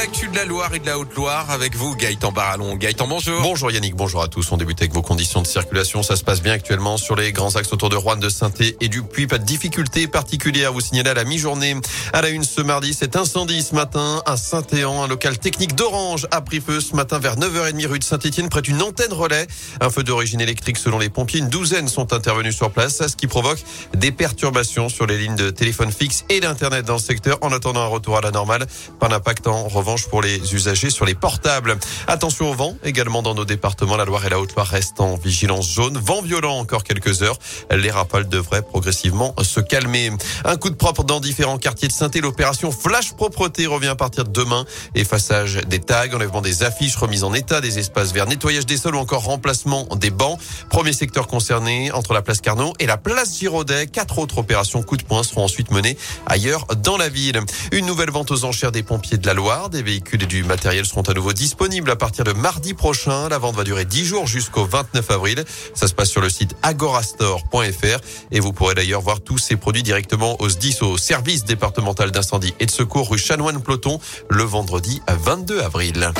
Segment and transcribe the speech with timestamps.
[0.00, 2.74] L'actu de la Loire et de la Haute-Loire avec vous, Gaëtan Barallon.
[2.76, 3.42] Gaëtan, bonjour.
[3.42, 4.50] Bonjour Yannick, bonjour à tous.
[4.50, 6.02] On débute avec vos conditions de circulation.
[6.02, 8.50] Ça se passe bien actuellement sur les grands axes autour de Rouen, de saint
[8.80, 9.26] et du Puy.
[9.26, 10.72] Pas de difficultés particulières.
[10.72, 11.76] Vous signalez à la mi-journée.
[12.14, 15.02] À la une ce mardi, cet incendie ce matin à Saint-Éan.
[15.02, 18.62] Un local technique d'Orange a pris feu ce matin vers 9h30 rue de Saint-Étienne près
[18.62, 19.46] d'une antenne relais.
[19.82, 21.40] Un feu d'origine électrique selon les pompiers.
[21.40, 23.58] Une douzaine sont intervenus sur place, ce qui provoque
[23.94, 27.82] des perturbations sur les lignes de téléphone fixe et d'internet dans le secteur en attendant
[27.82, 28.66] un retour à la normale.
[28.98, 31.76] Pas d'impact en revanche pour les usagers sur les portables.
[32.06, 33.96] Attention au vent également dans nos départements.
[33.96, 35.98] La Loire et la Haute-Loire restent en vigilance jaune.
[35.98, 37.38] Vent violent encore quelques heures.
[37.70, 40.10] Les rafales devraient progressivement se calmer.
[40.44, 44.24] Un coup de propre dans différents quartiers de saint L'opération Flash Propreté revient à partir
[44.24, 44.64] de demain.
[44.94, 48.96] Effaçage des tags, enlèvement des affiches, remise en état des espaces verts, nettoyage des sols
[48.96, 50.38] ou encore remplacement des bancs.
[50.68, 53.86] Premier secteur concerné entre la place Carnot et la place Giraudet.
[53.86, 55.96] Quatre autres opérations coup de poing seront ensuite menées
[56.26, 57.40] ailleurs dans la ville.
[57.72, 59.70] Une nouvelle vente aux enchères des pompiers de la Loire.
[59.70, 63.28] Des véhicules et du matériel seront à nouveau disponibles à partir de mardi prochain.
[63.28, 65.44] La vente va durer 10 jours jusqu'au 29 avril.
[65.74, 69.82] Ça se passe sur le site agorastore.fr et vous pourrez d'ailleurs voir tous ces produits
[69.82, 70.48] directement au
[70.82, 76.12] au service départemental d'incendie et de secours rue Chanoine-Ploton le vendredi 22 avril.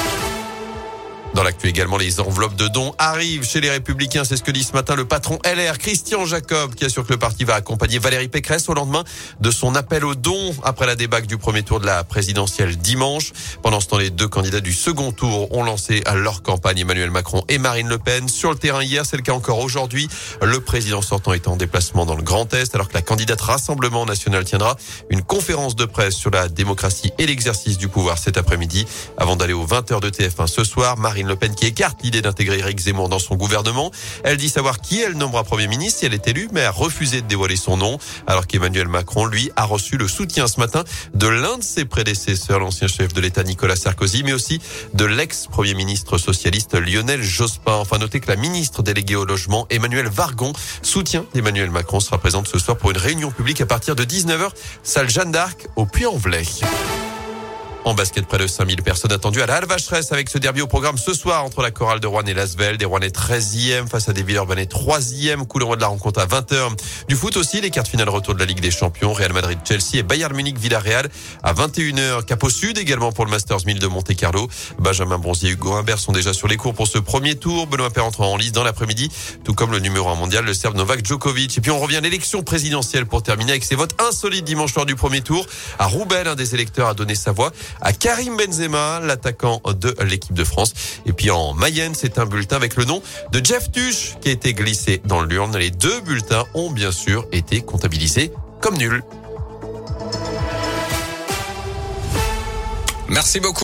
[1.35, 4.25] Dans l'actu également, les enveloppes de dons arrivent chez les Républicains.
[4.25, 7.19] C'est ce que dit ce matin le patron LR, Christian Jacob, qui assure que le
[7.19, 9.05] parti va accompagner Valérie Pécresse au lendemain
[9.41, 13.33] de son appel aux dons après la débâcle du premier tour de la présidentielle dimanche.
[13.63, 17.13] Pendant ce temps, les deux candidats du second tour ont lancé à leur campagne Emmanuel
[17.13, 18.29] Macron et Marine Le Pen.
[18.29, 20.09] Sur le terrain hier, c'est le cas encore aujourd'hui.
[20.43, 24.05] Le président sortant est en déplacement dans le Grand Est, alors que la candidate Rassemblement
[24.05, 24.77] National tiendra
[25.11, 28.85] une conférence de presse sur la démocratie et l'exercice du pouvoir cet après-midi.
[29.17, 32.79] Avant d'aller aux 20h de TF1 ce soir, Le Pen qui écarte l'idée d'intégrer Eric
[32.79, 33.91] Zemmour dans son gouvernement.
[34.25, 37.23] Elle dit savoir qui elle nommera Premier ministre si elle est élue, mais a refusé
[37.23, 41.27] de dévoiler son nom, alors qu'Emmanuel Macron, lui, a reçu le soutien ce matin de
[41.27, 44.61] l'un de ses prédécesseurs, l'ancien chef de l'État Nicolas Sarkozy, mais aussi
[44.95, 47.75] de l'ex-premier ministre socialiste Lionel Jospin.
[47.75, 50.53] Enfin, notez que la ministre déléguée au logement, Emmanuel Vargon,
[50.83, 54.51] soutien d'Emmanuel Macron, sera présente ce soir pour une réunion publique à partir de 19h,
[54.83, 56.45] salle Jeanne d'Arc au Puy-en-Velay.
[57.87, 60.99] En basket, près de 5000 personnes attendues à la Alvacheresse avec ce derby au programme
[60.99, 62.77] ce soir entre la chorale de Rouen et Lasvel.
[62.77, 65.47] Des Rouennais 13e face à des Villeurbanais 3e.
[65.47, 66.77] Coup de la rencontre à 20h.
[67.09, 69.15] Du foot aussi, les cartes finales retour de la Ligue des Champions.
[69.15, 71.09] Real Madrid, Chelsea et Bayern Munich, Villarreal
[71.43, 72.27] à 21h.
[72.27, 74.49] Cap au Sud également pour le Masters 1000 de Monte Carlo.
[74.79, 77.67] Benjamin Bronzier et Hugo Humbert sont déjà sur les cours pour ce premier tour.
[77.67, 79.11] Benoît Paire entre en lice dans l'après-midi,
[79.43, 81.57] tout comme le numéro 1 mondial, le Serbe Novak Djokovic.
[81.57, 84.85] Et puis on revient à l'élection présidentielle pour terminer avec ses votes insolites dimanche soir
[84.85, 85.47] du premier tour.
[85.79, 90.35] À Roubaix, un des électeurs a donné sa voix à Karim Benzema, l'attaquant de l'équipe
[90.35, 90.75] de France.
[91.07, 94.33] Et puis en Mayenne, c'est un bulletin avec le nom de Jeff Tuch qui a
[94.33, 95.57] été glissé dans l'urne.
[95.57, 99.03] Les deux bulletins ont bien sûr été comptabilisés comme nuls.
[103.09, 103.59] Merci beaucoup.